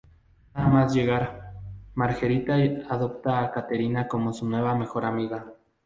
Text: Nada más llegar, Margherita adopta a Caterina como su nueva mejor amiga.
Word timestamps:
Nada 0.55 0.67
más 0.67 0.95
llegar, 0.95 1.53
Margherita 1.93 2.55
adopta 2.89 3.39
a 3.43 3.51
Caterina 3.51 4.07
como 4.07 4.33
su 4.33 4.49
nueva 4.49 4.73
mejor 4.73 5.05
amiga. 5.05 5.53